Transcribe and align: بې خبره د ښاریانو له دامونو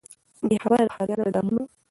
بې 0.47 0.55
خبره 0.63 0.81
د 0.83 0.89
ښاریانو 0.95 1.23
له 1.27 1.31
دامونو 1.35 1.63